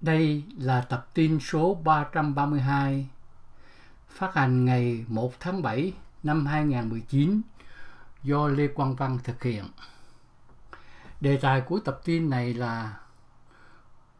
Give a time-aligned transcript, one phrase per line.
[0.00, 3.08] Đây là tập tin số 332
[4.08, 5.92] phát hành ngày 1 tháng 7
[6.22, 7.40] năm 2019
[8.22, 9.64] do Lê Quang Văn thực hiện.
[11.20, 13.00] Đề tài của tập tin này là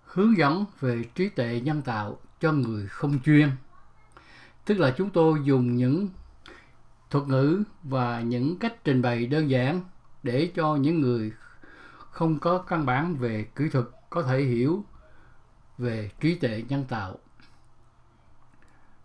[0.05, 3.51] hướng dẫn về trí tuệ nhân tạo cho người không chuyên.
[4.65, 6.09] Tức là chúng tôi dùng những
[7.11, 9.81] thuật ngữ và những cách trình bày đơn giản
[10.23, 11.33] để cho những người
[12.11, 14.85] không có căn bản về kỹ thuật có thể hiểu
[15.81, 17.19] về trí tuệ nhân tạo.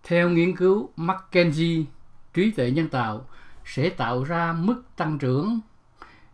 [0.04, 1.84] Theo nghiên cứu McKenzie,
[2.34, 3.26] trí tuệ nhân tạo
[3.66, 5.60] sẽ tạo ra mức tăng trưởng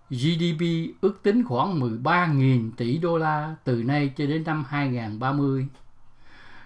[0.10, 0.62] GDP
[1.02, 5.68] ước tính khoảng 13.000 tỷ đô la từ nay cho đến năm 2030.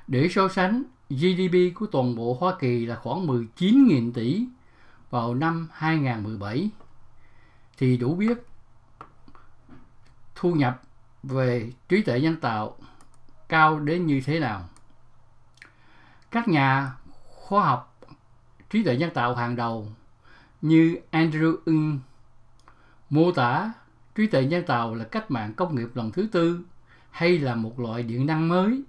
[0.07, 4.45] Để so sánh, GDP của toàn bộ Hoa Kỳ là khoảng 19.000 tỷ
[5.09, 6.69] vào năm 2017
[7.77, 8.37] thì đủ biết
[10.35, 10.81] thu nhập
[11.23, 12.77] về trí tuệ nhân tạo
[13.47, 14.69] cao đến như thế nào.
[16.31, 16.93] Các nhà
[17.25, 17.99] khoa học
[18.69, 19.87] trí tuệ nhân tạo hàng đầu
[20.61, 21.99] như Andrew Ng
[23.09, 23.73] mô tả
[24.15, 26.65] trí tuệ nhân tạo là cách mạng công nghiệp lần thứ tư
[27.11, 28.83] hay là một loại điện năng mới.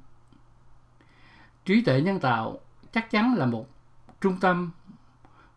[1.64, 2.58] Trí tuệ nhân tạo
[2.92, 3.66] chắc chắn là một
[4.20, 4.70] trung tâm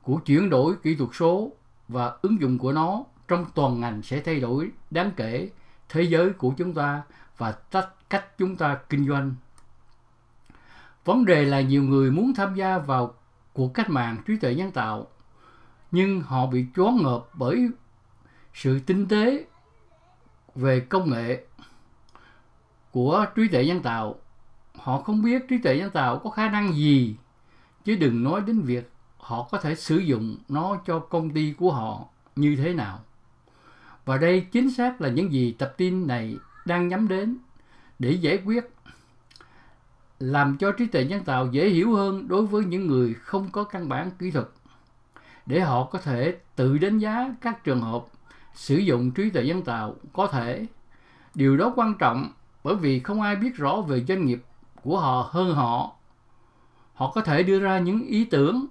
[0.01, 1.51] của chuyển đổi kỹ thuật số
[1.87, 5.49] và ứng dụng của nó trong toàn ngành sẽ thay đổi đáng kể
[5.89, 7.01] thế giới của chúng ta
[7.39, 7.51] và
[8.09, 9.35] cách chúng ta kinh doanh.
[11.05, 13.13] Vấn đề là nhiều người muốn tham gia vào
[13.53, 15.07] cuộc cách mạng trí tuệ nhân tạo,
[15.91, 17.69] nhưng họ bị choáng ngợp bởi
[18.53, 19.45] sự tinh tế
[20.55, 21.45] về công nghệ
[22.91, 24.15] của trí tuệ nhân tạo.
[24.75, 27.15] Họ không biết trí tuệ nhân tạo có khả năng gì,
[27.85, 31.71] chứ đừng nói đến việc họ có thể sử dụng nó cho công ty của
[31.71, 32.99] họ như thế nào.
[34.05, 37.37] Và đây chính xác là những gì tập tin này đang nhắm đến
[37.99, 38.69] để giải quyết,
[40.19, 43.63] làm cho trí tuệ nhân tạo dễ hiểu hơn đối với những người không có
[43.63, 44.47] căn bản kỹ thuật,
[45.45, 48.05] để họ có thể tự đánh giá các trường hợp
[48.53, 50.65] sử dụng trí tuệ nhân tạo có thể.
[51.35, 52.31] Điều đó quan trọng
[52.63, 54.43] bởi vì không ai biết rõ về doanh nghiệp
[54.83, 55.95] của họ hơn họ.
[56.93, 58.65] Họ có thể đưa ra những ý tưởng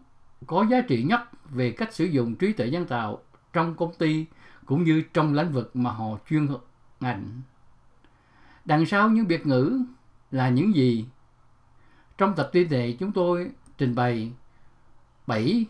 [0.47, 3.19] có giá trị nhất về cách sử dụng trí tuệ nhân tạo
[3.53, 4.27] trong công ty
[4.67, 6.49] cũng như trong lĩnh vực mà họ chuyên
[7.01, 7.41] ngành
[8.69, 9.81] đằng sau những biệt ngữ
[10.31, 11.07] là những gì?
[12.19, 14.33] Trong tập tin này chúng tôi trình bày
[15.27, 15.67] 7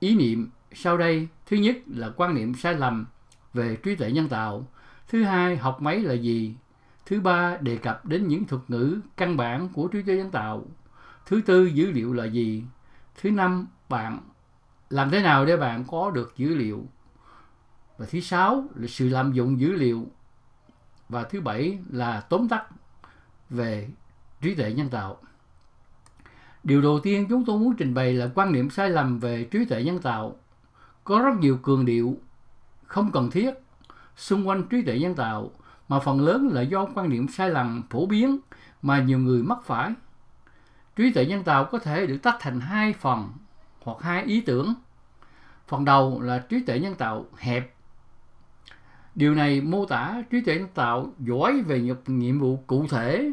[0.00, 1.28] ý niệm sau đây.
[1.46, 3.06] Thứ nhất là quan niệm sai lầm
[3.52, 4.66] về trí tuệ nhân tạo.
[5.08, 6.54] Thứ hai, học máy là gì?
[7.06, 10.66] Thứ ba, đề cập đến những thuật ngữ căn bản của trí tuệ nhân tạo.
[11.26, 12.64] Thứ tư, dữ liệu là gì?
[13.20, 14.18] Thứ năm, bạn
[14.90, 16.86] làm thế nào để bạn có được dữ liệu?
[17.98, 20.06] Và thứ sáu là sự lạm dụng dữ liệu
[21.08, 22.64] và thứ bảy là tóm tắt
[23.50, 23.88] về
[24.40, 25.16] trí tuệ nhân tạo.
[26.64, 29.64] Điều đầu tiên chúng tôi muốn trình bày là quan niệm sai lầm về trí
[29.64, 30.36] tuệ nhân tạo.
[31.04, 32.18] Có rất nhiều cường điệu
[32.86, 33.54] không cần thiết
[34.16, 35.50] xung quanh trí tuệ nhân tạo,
[35.88, 38.38] mà phần lớn là do quan niệm sai lầm phổ biến
[38.82, 39.92] mà nhiều người mắc phải.
[40.96, 43.32] Trí tuệ nhân tạo có thể được tách thành hai phần
[43.82, 44.74] hoặc hai ý tưởng.
[45.68, 47.73] Phần đầu là trí tuệ nhân tạo hẹp
[49.14, 53.32] điều này mô tả trí tuệ nhân tạo giỏi về một nhiệm vụ cụ thể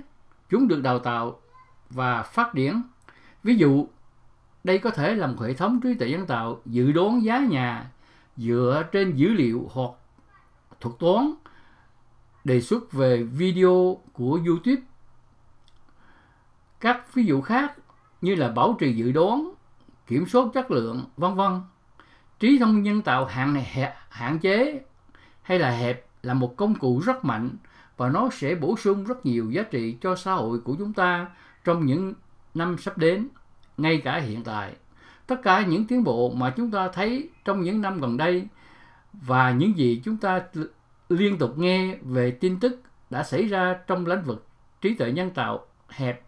[0.49, 1.39] chúng được đào tạo
[1.89, 2.81] và phát triển
[3.43, 3.87] ví dụ
[4.63, 7.91] đây có thể là một hệ thống trí tuệ nhân tạo dự đoán giá nhà
[8.37, 9.91] dựa trên dữ liệu hoặc
[10.79, 11.33] thuật toán
[12.43, 14.81] đề xuất về video của YouTube.
[16.79, 17.73] Các ví dụ khác
[18.21, 19.51] như là bảo trì dự đoán,
[20.07, 21.61] kiểm soát chất lượng, vân vân.
[22.39, 24.81] Trí thông minh nhân tạo hạn này hạn chế
[25.41, 27.49] hay là hẹp là một công cụ rất mạnh
[27.97, 31.27] và nó sẽ bổ sung rất nhiều giá trị cho xã hội của chúng ta
[31.63, 32.13] trong những
[32.53, 33.27] năm sắp đến,
[33.77, 34.75] ngay cả hiện tại
[35.31, 38.47] tất cả những tiến bộ mà chúng ta thấy trong những năm gần đây
[39.13, 40.41] và những gì chúng ta
[41.09, 44.47] liên tục nghe về tin tức đã xảy ra trong lĩnh vực
[44.81, 46.23] trí tuệ nhân tạo hẹp.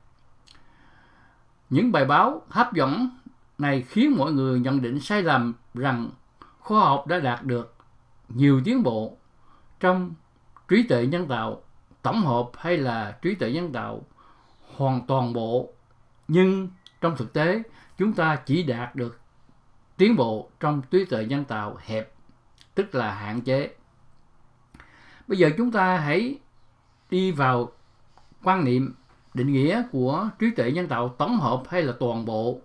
[1.69, 3.09] Những bài báo hấp dẫn
[3.57, 6.09] này khiến mọi người nhận định sai lầm rằng
[6.59, 7.72] khoa học đã đạt được
[8.29, 9.17] nhiều tiến bộ
[9.79, 10.13] trong
[10.67, 11.61] trí tuệ nhân tạo,
[12.01, 14.05] tổng hợp hay là trí tuệ nhân tạo
[14.75, 15.73] hoàn toàn bộ.
[16.27, 16.69] Nhưng
[17.01, 17.63] trong thực tế,
[17.97, 19.19] chúng ta chỉ đạt được
[19.97, 22.13] tiến bộ trong trí tuệ nhân tạo hẹp,
[22.75, 23.75] tức là hạn chế.
[25.27, 26.39] Bây giờ chúng ta hãy
[27.09, 27.71] đi vào
[28.43, 28.95] quan niệm
[29.33, 32.61] định nghĩa của trí tuệ nhân tạo tổng hợp hay là toàn bộ.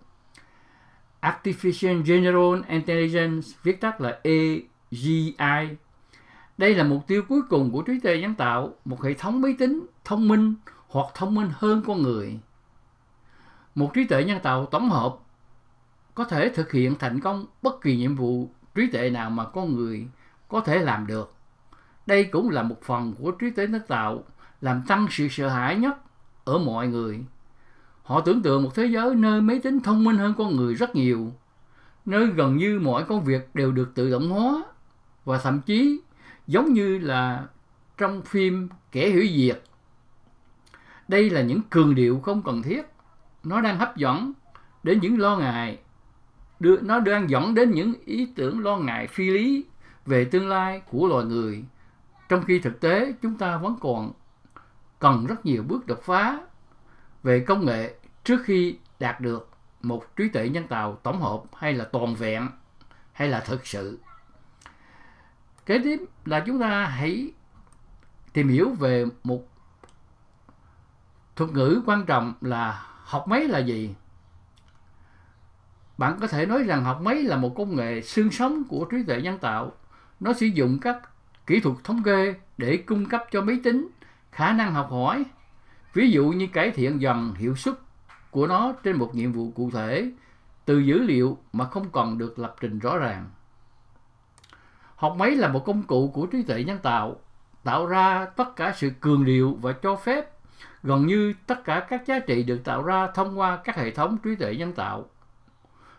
[1.21, 4.21] Artificial General Intelligence, viết tắt là
[4.91, 5.35] GI.
[6.59, 9.55] đây là mục tiêu cuối cùng của trí tuệ nhân tạo một hệ thống máy
[9.59, 10.55] tính thông minh
[10.89, 12.39] hoặc thông minh hơn con người.
[13.75, 15.17] Một trí tuệ nhân tạo tổng hợp
[16.15, 19.77] có thể thực hiện thành công bất kỳ nhiệm vụ trí tuệ nào mà con
[19.77, 20.07] người
[20.49, 21.35] có thể làm được.
[22.07, 24.25] Đây cũng là một phần của trí tuệ nhân tạo
[24.61, 25.97] làm tăng sự sợ hãi nhất
[26.45, 27.25] ở mọi người.
[28.03, 30.95] Họ tưởng tượng một thế giới nơi máy tính thông minh hơn con người rất
[30.95, 31.33] nhiều,
[32.07, 34.63] nơi gần như mọi công việc đều được tự động hóa
[35.29, 36.01] và thậm chí
[36.47, 37.47] giống như là
[37.99, 39.63] trong phim Kẻ hủy diệt.
[41.09, 42.83] Đây là những cường điệu không cần thiết.
[43.45, 44.33] Nó đang hấp dẫn
[44.83, 45.79] đến những lo ngại
[46.61, 49.65] đưa, nó đang dẫn đến những ý tưởng lo ngại phi lý
[50.07, 51.65] về tương lai của loài người
[52.29, 54.13] trong khi thực tế chúng ta vẫn còn
[54.99, 56.41] cần rất nhiều bước đột phá
[57.23, 57.95] về công nghệ
[58.25, 59.51] trước khi đạt được
[59.83, 62.49] một trí tuệ nhân tạo tổng hợp hay là toàn vẹn
[63.13, 63.99] hay là thực sự
[65.69, 67.33] kế tiếp là chúng ta hãy
[68.33, 69.49] tìm hiểu về một
[71.37, 73.95] thuật ngữ quan trọng là học máy là gì.
[75.99, 79.03] Bạn có thể nói rằng học máy là một công nghệ xương sống của trí
[79.03, 79.73] tuệ nhân tạo.
[80.21, 80.97] Nó sử dụng các
[81.47, 83.89] kỹ thuật thống kê để cung cấp cho máy tính
[84.33, 85.25] khả năng học hỏi.
[85.93, 87.75] Ví dụ như cải thiện dần hiệu suất
[88.31, 90.13] của nó trên một nhiệm vụ cụ thể,
[90.65, 93.31] từ dữ liệu mà không còn được lập trình rõ ràng
[94.99, 97.17] học máy là một công cụ của trí tuệ nhân tạo
[97.65, 100.31] tạo ra tất cả sự cường điệu và cho phép
[100.83, 104.19] gần như tất cả các giá trị được tạo ra thông qua các hệ thống
[104.19, 105.07] trí tuệ nhân tạo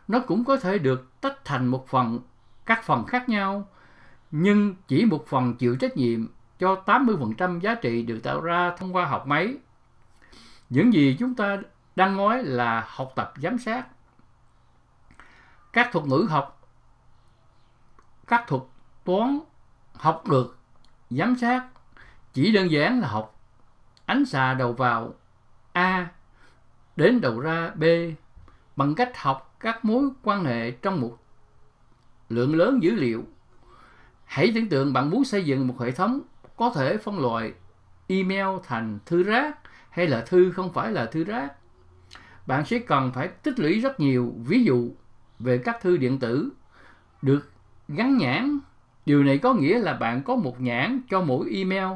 [0.07, 2.19] nó cũng có thể được tách thành một phần
[2.66, 3.68] các phần khác nhau
[4.31, 6.28] nhưng chỉ một phần chịu trách nhiệm
[6.60, 9.57] cho 80% giá trị được tạo ra thông qua học máy.
[10.69, 11.57] Những gì chúng ta
[11.95, 13.88] đang nói là học tập giám sát.
[15.74, 16.69] Các thuật ngữ học,
[18.28, 18.62] các thuật
[19.09, 19.39] toán,
[19.94, 20.57] học được,
[21.09, 21.67] giám sát,
[22.33, 23.39] chỉ đơn giản là học
[24.06, 25.13] ánh xà đầu vào,
[25.73, 26.09] A,
[26.95, 27.83] đến đầu ra, B,
[28.75, 31.17] bằng cách học các mối quan hệ trong một
[32.29, 33.23] lượng lớn dữ liệu
[34.29, 36.21] Hãy tưởng tượng bạn muốn xây dựng một hệ thống
[36.56, 37.53] có thể phân loại
[38.07, 39.57] email thành thư rác
[39.89, 41.53] hay là thư không phải là thư rác.
[42.47, 44.91] Bạn sẽ cần phải tích lũy rất nhiều ví dụ
[45.39, 46.50] về các thư điện tử
[47.21, 47.51] được
[47.88, 48.59] gắn nhãn.
[49.09, 51.88] Điều này có nghĩa là bạn có một nhãn cho mỗi email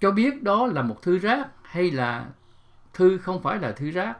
[0.00, 2.26] cho biết đó là một thư rác hay là
[2.94, 4.16] thư không phải là thư rác.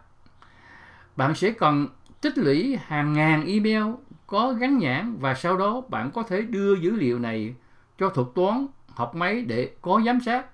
[1.16, 1.88] Bạn sẽ cần
[2.20, 3.84] tích lũy hàng ngàn email
[4.26, 7.54] có gắn nhãn và sau đó bạn có thể đưa dữ liệu này
[7.98, 10.46] cho thuật toán học máy để có giám sát.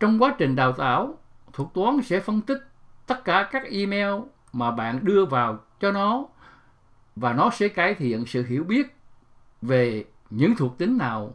[0.00, 1.18] Trong quá trình đào tạo,
[1.52, 2.68] thuật toán sẽ phân tích
[3.06, 4.20] tất cả các email
[4.52, 6.26] mà bạn đưa vào cho nó
[7.16, 8.97] và nó sẽ cải thiện sự hiểu biết
[9.62, 11.34] về những thuộc tính nào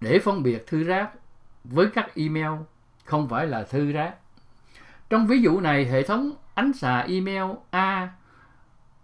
[0.00, 1.10] để phân biệt thư rác
[1.64, 2.60] với các email
[3.04, 4.14] không phải là thư rác.
[5.10, 8.12] Trong ví dụ này, hệ thống ánh xạ email A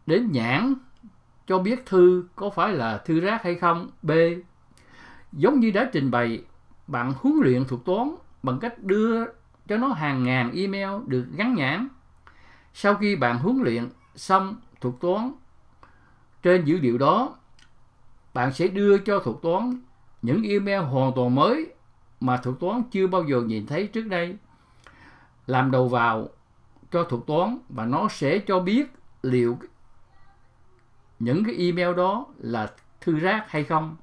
[0.07, 0.75] đến nhãn
[1.47, 3.91] cho biết thư có phải là thư rác hay không.
[4.03, 4.11] B.
[5.33, 6.43] Giống như đã trình bày,
[6.87, 9.25] bạn huấn luyện thuật toán bằng cách đưa
[9.69, 11.89] cho nó hàng ngàn email được gắn nhãn.
[12.75, 15.33] Sau khi bạn huấn luyện xong thuật toán
[16.43, 17.37] trên dữ liệu đó,
[18.35, 19.81] bạn sẽ đưa cho thuật toán
[20.23, 21.73] những email hoàn toàn mới
[22.21, 24.37] mà thuật toán chưa bao giờ nhìn thấy trước đây.
[25.47, 26.29] Làm đầu vào
[26.91, 29.59] cho thuật toán và nó sẽ cho biết liệu
[31.19, 33.97] những cái email đó là thư rác hay không.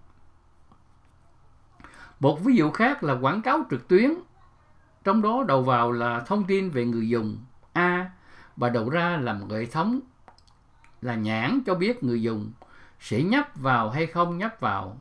[2.19, 4.13] Một ví dụ khác là quảng cáo trực tuyến.
[5.03, 7.37] Trong đó đầu vào là thông tin về người dùng
[7.73, 8.09] A
[8.55, 9.99] và đầu ra là một hệ thống
[11.01, 12.51] là nhãn cho biết người dùng
[12.99, 14.97] sẽ nhấp vào hay không nhấp vào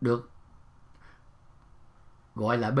[0.00, 0.30] được
[2.34, 2.80] gọi là B.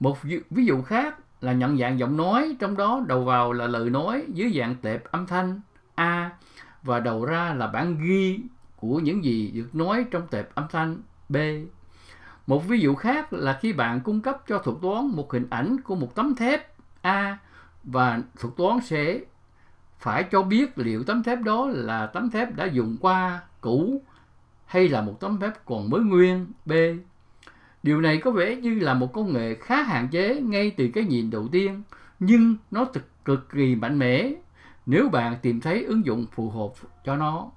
[0.00, 0.18] Một
[0.50, 4.24] ví dụ khác là nhận dạng giọng nói, trong đó đầu vào là lời nói
[4.28, 5.60] dưới dạng tệp âm thanh
[5.94, 6.30] A
[6.82, 8.40] và đầu ra là bản ghi
[8.76, 11.36] của những gì được nói trong tệp âm thanh B.
[12.46, 15.80] Một ví dụ khác là khi bạn cung cấp cho thuật toán một hình ảnh
[15.80, 17.38] của một tấm thép A
[17.84, 19.20] và thuật toán sẽ
[19.98, 24.02] phải cho biết liệu tấm thép đó là tấm thép đã dùng qua cũ
[24.66, 26.72] hay là một tấm phép còn mới nguyên B.
[27.82, 31.04] Điều này có vẻ như là một công nghệ khá hạn chế ngay từ cái
[31.04, 31.82] nhìn đầu tiên,
[32.20, 34.32] nhưng nó thực cực kỳ mạnh mẽ
[34.86, 36.72] nếu bạn tìm thấy ứng dụng phù hợp
[37.04, 37.50] cho nó.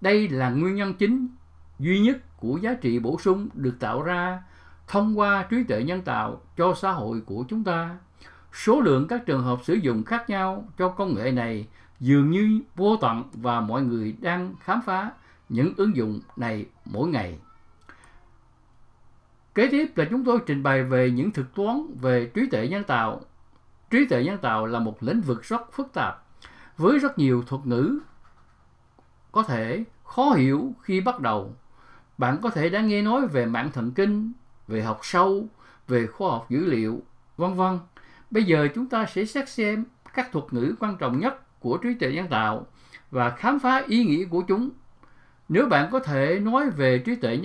[0.00, 1.28] Đây là nguyên nhân chính
[1.78, 4.42] duy nhất của giá trị bổ sung được tạo ra
[4.88, 7.96] thông qua trí tuệ nhân tạo cho xã hội của chúng ta.
[8.52, 11.66] Số lượng các trường hợp sử dụng khác nhau cho công nghệ này
[12.00, 15.10] dường như vô tận và mọi người đang khám phá
[15.48, 17.38] những ứng dụng này mỗi ngày.
[19.54, 22.84] Kế tiếp là chúng tôi trình bày về những thực toán về trí tuệ nhân
[22.84, 23.20] tạo.
[23.90, 26.24] Trí tuệ nhân tạo là một lĩnh vực rất phức tạp
[26.76, 27.98] với rất nhiều thuật ngữ
[29.32, 31.54] có thể khó hiểu khi bắt đầu.
[32.18, 34.32] Bạn có thể đã nghe nói về mạng thần kinh,
[34.68, 35.46] về học sâu,
[35.88, 37.02] về khoa học dữ liệu,
[37.36, 37.78] vân vân.
[38.30, 41.94] Bây giờ chúng ta sẽ xét xem các thuật ngữ quan trọng nhất của trí
[41.94, 42.66] tuệ nhân tạo
[43.10, 44.70] và khám phá ý nghĩa của chúng.
[45.48, 47.38] Nếu bạn có thể nói về trí tuệ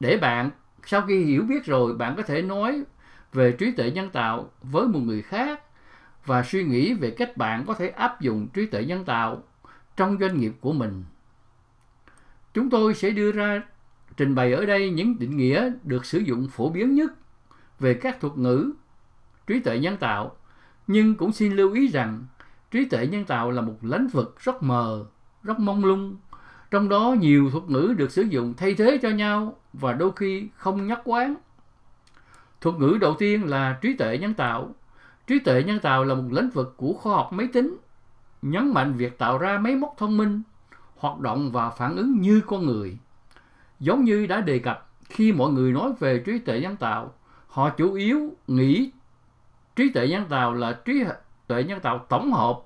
[0.00, 0.50] để bạn
[0.84, 2.82] sau khi hiểu biết rồi bạn có thể nói
[3.32, 5.62] về trí tuệ nhân tạo với một người khác
[6.26, 9.42] và suy nghĩ về cách bạn có thể áp dụng trí tuệ nhân tạo
[9.96, 11.04] trong doanh nghiệp của mình.
[12.54, 13.62] Chúng tôi sẽ đưa ra
[14.16, 17.12] trình bày ở đây những định nghĩa được sử dụng phổ biến nhất
[17.78, 18.72] về các thuật ngữ
[19.46, 20.36] trí tuệ nhân tạo,
[20.86, 22.26] nhưng cũng xin lưu ý rằng
[22.70, 25.04] trí tuệ nhân tạo là một lĩnh vực rất mờ,
[25.42, 26.16] rất mông lung,
[26.70, 30.48] trong đó nhiều thuật ngữ được sử dụng thay thế cho nhau và đôi khi
[30.56, 31.34] không nhất quán.
[32.60, 34.74] Thuật ngữ đầu tiên là trí tuệ nhân tạo.
[35.26, 37.76] Trí tuệ nhân tạo là một lĩnh vực của khoa học máy tính,
[38.42, 40.42] nhấn mạnh việc tạo ra máy móc thông minh,
[40.96, 42.98] hoạt động và phản ứng như con người.
[43.80, 47.14] Giống như đã đề cập, khi mọi người nói về trí tuệ nhân tạo,
[47.48, 48.90] họ chủ yếu nghĩ
[49.76, 51.04] trí tuệ nhân tạo là trí
[51.48, 52.60] tuệ nhân tạo tổng hợp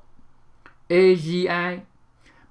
[0.89, 1.79] AGI.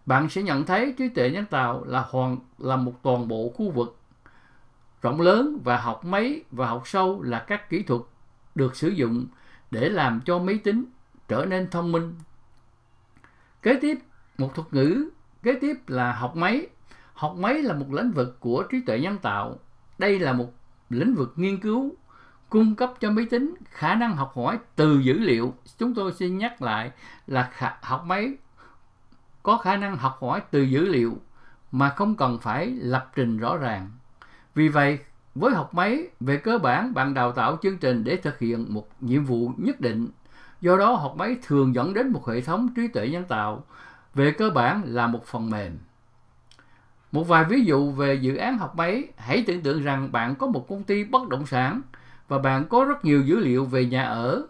[0.06, 3.72] Bạn sẽ nhận thấy trí tuệ nhân tạo là hoàn là một toàn bộ khu
[3.72, 3.98] vực
[5.02, 8.02] rộng lớn và học máy và học sâu là các kỹ thuật
[8.56, 9.26] được sử dụng
[9.72, 10.86] để làm cho máy tính
[11.28, 12.16] trở nên thông minh.
[13.62, 14.00] Kế tiếp,
[14.38, 15.10] một thuật ngữ
[15.44, 16.68] kế tiếp là học máy.
[17.14, 19.60] Học máy là một lĩnh vực của trí tuệ nhân tạo.
[19.98, 20.54] Đây là một
[20.90, 21.96] lĩnh vực nghiên cứu
[22.51, 25.53] cung cấp cho máy tính khả năng học hỏi từ dữ liệu.
[25.77, 26.91] Chúng tôi xin nhắc lại
[27.27, 28.34] là học máy
[29.43, 31.17] có khả năng học hỏi từ dữ liệu
[31.72, 33.89] mà không cần phải lập trình rõ ràng.
[34.55, 35.00] Vì vậy,
[35.36, 38.88] với học máy, về cơ bản bạn đào tạo chương trình để thực hiện một
[39.01, 40.10] nhiệm vụ nhất định.
[40.62, 43.63] Do đó, học máy thường dẫn đến một hệ thống trí tuệ nhân tạo,
[44.13, 45.77] về cơ bản là một phần mềm.
[47.12, 50.48] Một vài ví dụ về dự án học máy, hãy tưởng tượng rằng bạn có
[50.48, 51.81] một công ty bất động sản
[52.32, 54.48] và bạn có rất nhiều dữ liệu về nhà ở.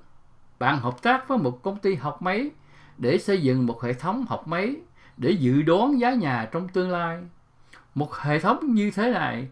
[0.60, 2.50] Bạn hợp tác với một công ty học máy
[2.98, 4.76] để xây dựng một hệ thống học máy
[5.18, 7.20] để dự đoán giá nhà trong tương lai.
[7.96, 9.48] Một hệ thống như thế này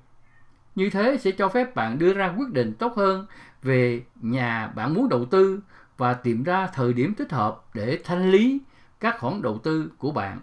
[0.75, 3.25] như thế sẽ cho phép bạn đưa ra quyết định tốt hơn
[3.61, 5.59] về nhà bạn muốn đầu tư
[5.97, 8.59] và tìm ra thời điểm thích hợp để thanh lý
[8.99, 10.39] các khoản đầu tư của bạn.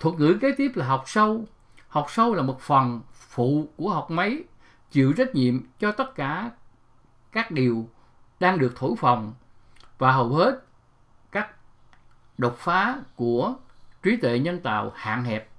[0.00, 1.44] Thuật ngữ kế tiếp là học sâu.
[1.88, 4.42] Học sâu là một phần phụ của học máy,
[4.90, 6.50] chịu trách nhiệm cho tất cả
[7.32, 7.88] các điều
[8.40, 9.34] đang được thổi phồng
[9.98, 10.64] và hầu hết
[11.32, 11.50] các
[12.38, 13.54] đột phá của
[14.02, 15.50] trí tuệ nhân tạo hạn hẹp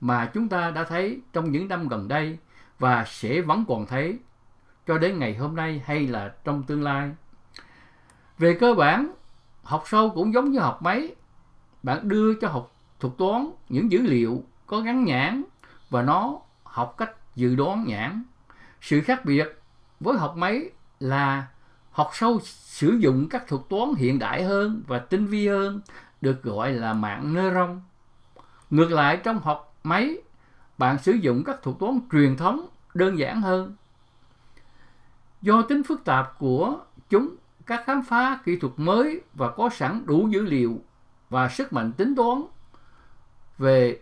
[0.00, 2.38] mà chúng ta đã thấy trong những năm gần đây
[2.78, 4.18] và sẽ vẫn còn thấy
[4.86, 7.10] cho đến ngày hôm nay hay là trong tương lai.
[8.38, 9.12] Về cơ bản,
[9.62, 11.14] học sâu cũng giống như học máy.
[11.82, 15.42] Bạn đưa cho học thuật toán những dữ liệu có gắn nhãn
[15.90, 18.22] và nó học cách dự đoán nhãn.
[18.80, 19.60] Sự khác biệt
[20.00, 20.70] với học máy
[21.00, 21.46] là
[21.90, 25.80] học sâu sử dụng các thuật toán hiện đại hơn và tinh vi hơn
[26.20, 27.80] được gọi là mạng neuron.
[28.70, 30.16] Ngược lại trong học máy,
[30.78, 33.74] bạn sử dụng các thuật toán truyền thống đơn giản hơn.
[35.42, 37.34] Do tính phức tạp của chúng,
[37.66, 40.80] các khám phá kỹ thuật mới và có sẵn đủ dữ liệu
[41.30, 42.42] và sức mạnh tính toán
[43.58, 44.00] về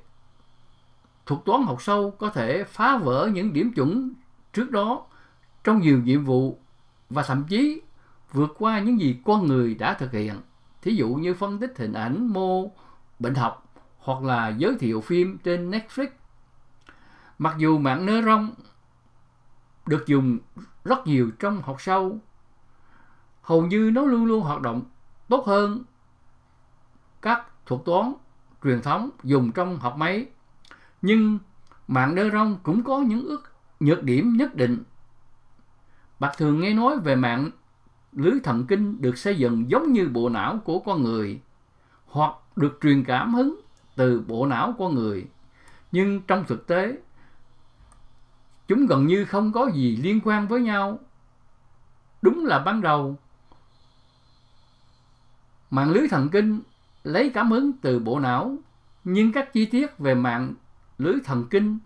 [1.27, 4.13] thuật toán học sâu có thể phá vỡ những điểm chuẩn
[4.57, 5.07] trước đó
[5.65, 6.59] trong nhiều nhiệm vụ
[7.11, 7.83] và thậm chí
[8.33, 10.41] vượt qua những gì con người đã thực hiện.
[10.83, 12.71] Thí dụ như phân tích hình ảnh mô
[13.19, 16.09] bệnh học hoặc là giới thiệu phim trên Netflix.
[17.39, 18.51] Mặc dù mạng neuron
[19.87, 20.39] được dùng
[20.85, 22.19] rất nhiều trong học sâu,
[23.43, 24.83] hầu như nó luôn luôn hoạt động
[25.29, 25.83] tốt hơn
[27.23, 28.15] các thuật toán
[28.65, 30.27] truyền thống dùng trong học máy.
[31.03, 31.39] Nhưng
[31.89, 34.83] mạng neuron cũng có những ước nhược điểm nhất định.
[36.19, 37.51] Bạc thường nghe nói về mạng
[38.13, 41.41] lưới thần kinh được xây dựng giống như bộ não của con người
[42.07, 43.61] hoặc được truyền cảm hứng
[43.97, 45.27] từ bộ não con người.
[45.93, 46.99] Nhưng trong thực tế,
[48.69, 50.99] chúng gần như không có gì liên quan với nhau.
[52.23, 53.17] Đúng là ban đầu,
[55.71, 56.61] mạng lưới thần kinh
[57.05, 58.57] lấy cảm hứng từ bộ não,
[59.05, 60.55] nhưng các chi tiết về mạng
[60.99, 61.79] lưới thần kinh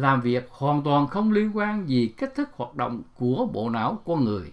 [0.00, 3.98] làm việc hoàn toàn không liên quan gì cách thức hoạt động của bộ não
[4.04, 4.52] con người.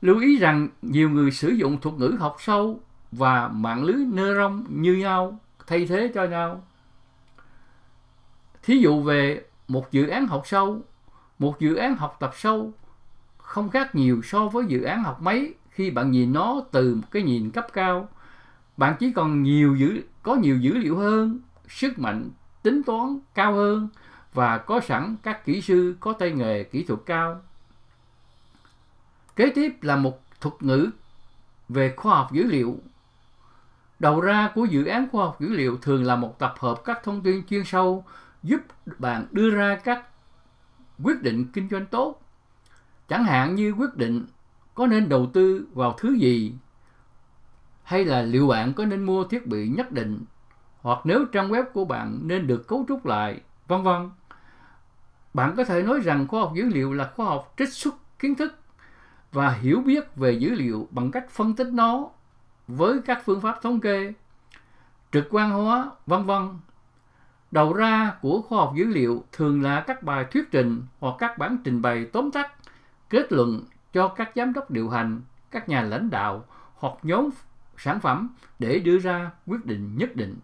[0.00, 2.80] Lưu ý rằng nhiều người sử dụng thuật ngữ học sâu
[3.12, 6.62] và mạng lưới neuron như nhau, thay thế cho nhau.
[8.62, 10.82] Thí dụ về một dự án học sâu,
[11.38, 12.72] Một dự án học tập sâu
[13.38, 17.06] không khác nhiều so với dự án học máy khi bạn nhìn nó từ một
[17.10, 18.08] cái nhìn cấp cao.
[18.76, 22.30] Bạn chỉ còn nhiều dữ có nhiều dữ liệu hơn, sức mạnh
[22.62, 23.88] tính toán cao hơn
[24.32, 27.40] và có sẵn các kỹ sư có tay nghề kỹ thuật cao.
[29.36, 30.90] Kế tiếp là một thuật ngữ
[31.68, 32.78] về khoa học dữ liệu.
[33.98, 37.00] Đầu ra của dự án khoa học dữ liệu thường là một tập hợp các
[37.04, 38.04] thông tin chuyên sâu
[38.42, 38.60] giúp
[38.98, 40.06] bạn đưa ra các
[41.02, 42.22] quyết định kinh doanh tốt.
[43.08, 44.26] Chẳng hạn như quyết định
[44.74, 46.54] có nên đầu tư vào thứ gì
[47.82, 50.24] hay là liệu bạn có nên mua thiết bị nhất định
[50.82, 54.10] hoặc nếu trang web của bạn nên được cấu trúc lại, vân vân.
[55.34, 58.34] Bạn có thể nói rằng khoa học dữ liệu là khoa học trích xuất kiến
[58.34, 58.58] thức
[59.32, 62.08] và hiểu biết về dữ liệu bằng cách phân tích nó
[62.68, 64.12] với các phương pháp thống kê,
[65.12, 66.48] trực quan hóa, vân vân.
[67.50, 71.38] Đầu ra của khoa học dữ liệu thường là các bài thuyết trình hoặc các
[71.38, 72.52] bản trình bày tóm tắt,
[73.10, 75.20] kết luận cho các giám đốc điều hành,
[75.50, 76.44] các nhà lãnh đạo
[76.74, 77.30] hoặc nhóm
[77.76, 80.38] sản phẩm để đưa ra quyết định nhất định.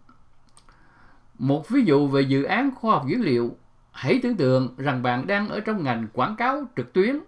[1.37, 3.55] Một ví dụ về dự án khoa học dữ liệu,
[3.91, 7.19] hãy tưởng tượng rằng bạn đang ở trong ngành quảng cáo trực tuyến.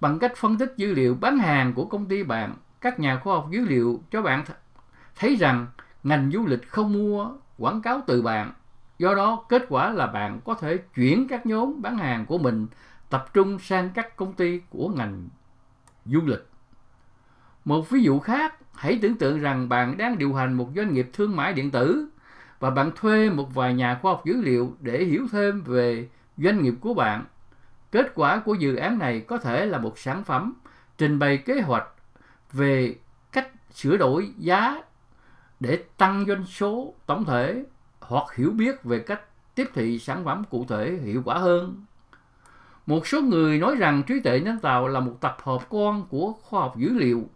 [0.00, 3.34] Bằng cách phân tích dữ liệu bán hàng của công ty bạn, các nhà khoa
[3.34, 4.44] học dữ liệu cho bạn
[5.16, 5.66] thấy rằng
[6.02, 8.52] ngành du lịch không mua quảng cáo từ bạn.
[8.98, 12.66] Do đó, kết quả là bạn có thể chuyển các nhóm bán hàng của mình
[13.10, 15.28] tập trung sang các công ty của ngành
[16.04, 16.46] du lịch.
[17.64, 21.10] Một ví dụ khác, hãy tưởng tượng rằng bạn đang điều hành một doanh nghiệp
[21.12, 22.08] thương mại điện tử
[22.60, 26.62] và bạn thuê một vài nhà khoa học dữ liệu để hiểu thêm về doanh
[26.62, 27.24] nghiệp của bạn.
[27.92, 30.54] Kết quả của dự án này có thể là một sản phẩm
[30.98, 31.88] trình bày kế hoạch
[32.52, 32.96] về
[33.32, 34.82] cách sửa đổi giá
[35.60, 37.64] để tăng doanh số tổng thể
[38.00, 39.20] hoặc hiểu biết về cách
[39.54, 41.84] tiếp thị sản phẩm cụ thể hiệu quả hơn.
[42.86, 46.32] Một số người nói rằng trí tuệ nhân tạo là một tập hợp con của
[46.42, 47.28] khoa học dữ liệu,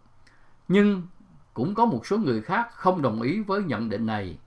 [0.67, 1.07] nhưng
[1.53, 4.37] cũng có một số người khác không đồng ý với nhận định này.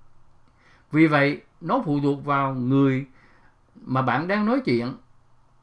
[0.94, 3.06] Vì vậy, nó phụ thuộc vào người
[3.86, 4.94] mà bạn đang nói chuyện.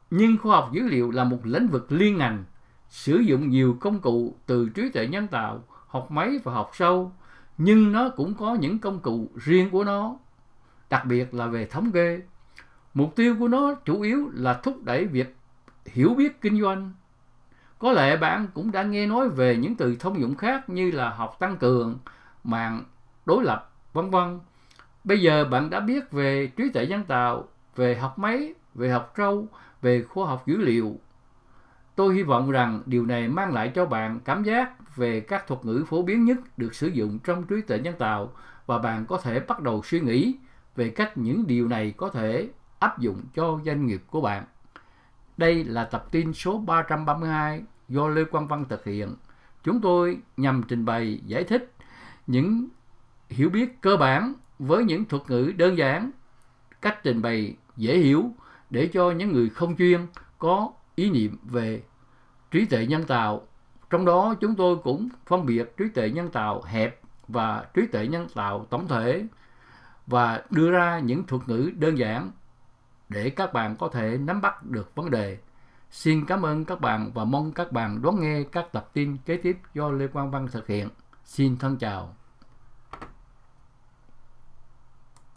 [0.10, 2.44] Nhưng khoa học dữ liệu là một lĩnh vực liên ngành,
[2.89, 7.12] sử dụng nhiều công cụ từ trí tuệ nhân tạo, học máy và học sâu,
[7.58, 10.17] nhưng nó cũng có những công cụ riêng của nó,
[10.89, 12.22] đặc biệt là về thống kê.
[12.94, 15.36] Mục tiêu của nó chủ yếu là thúc đẩy việc
[15.86, 16.94] hiểu biết kinh doanh.
[17.80, 21.10] Có lẽ bạn cũng đã nghe nói về những từ thông dụng khác như là
[21.10, 22.00] học tăng cường,
[22.44, 22.84] mạng
[23.26, 24.39] đối lập, vân vân
[25.04, 29.14] Bây giờ bạn đã biết về trí tuệ nhân tạo, về học máy, về học
[29.18, 29.48] sâu,
[29.82, 31.00] về khoa học dữ liệu.
[31.96, 35.66] Tôi hy vọng rằng điều này mang lại cho bạn cảm giác về các thuật
[35.66, 38.34] ngữ phổ biến nhất được sử dụng trong trí tuệ nhân tạo
[38.66, 40.36] và bạn có thể bắt đầu suy nghĩ
[40.76, 44.44] về cách những điều này có thể áp dụng cho doanh nghiệp của bạn.
[45.38, 49.16] Đây là tập tin số 332 do Lê Quang Văn thực hiện.
[49.64, 51.74] Chúng tôi nhằm trình bày giải thích
[52.28, 52.68] những
[53.30, 56.12] hiểu biết cơ bản với những thuật ngữ đơn giản,
[56.82, 58.32] cách trình bày dễ hiểu
[58.69, 61.84] để cho những người không chuyên có ý niệm về
[62.52, 63.47] trí tuệ nhân tạo.
[63.89, 68.08] Trong đó chúng tôi cũng phân biệt trí tuệ nhân tạo hẹp và trí tuệ
[68.08, 69.26] nhân tạo tổng thể
[70.08, 72.32] và đưa ra những thuật ngữ đơn giản
[73.10, 75.38] để các bạn có thể nắm bắt được vấn đề.
[75.91, 79.38] Xin cảm ơn các bạn và mong các bạn đón nghe các tập tin kế
[79.38, 80.89] tiếp do Lê Quang Văn thực hiện.
[81.26, 82.21] Xin thân chào.